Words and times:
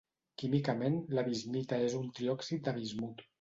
Químicament, 0.43 0.95
la 1.19 1.25
bismita 1.27 1.79
és 1.91 1.99
un 2.01 2.09
triòxid 2.21 2.65
de 2.71 2.75
bismut: 2.81 3.25